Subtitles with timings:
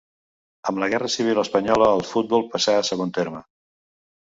[0.71, 3.45] Amb la Guerra civil espanyola, el futbol passà a segon terme.